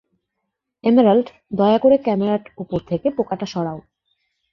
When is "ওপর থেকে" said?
2.57-3.07